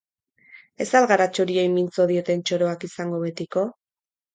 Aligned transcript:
Ez 0.85 0.87
al 1.01 1.05
gara 1.11 1.29
txoriei 1.37 1.67
mintzo 1.75 2.09
dieten 2.15 2.45
txoroak 2.49 2.91
izango 2.93 3.25
betiko? 3.31 3.73